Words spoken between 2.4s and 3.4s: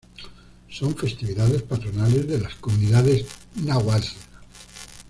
las comunidades